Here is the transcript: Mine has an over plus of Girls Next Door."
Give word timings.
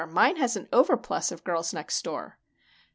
Mine 0.09 0.37
has 0.37 0.55
an 0.57 0.67
over 0.73 0.97
plus 0.97 1.31
of 1.31 1.43
Girls 1.43 1.75
Next 1.75 2.01
Door." 2.01 2.39